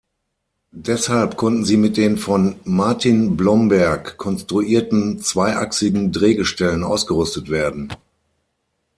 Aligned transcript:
Deshalb 0.73 1.37
konnten 1.37 1.63
sie 1.63 1.77
mit 1.77 1.95
den 1.95 2.17
von 2.17 2.55
Martin 2.63 3.37
Blomberg 3.37 4.17
konstruierten 4.17 5.19
zweiachsigen 5.21 6.11
Drehgestellen 6.11 6.83
ausgerüstet 6.83 7.51
werden. 7.51 7.93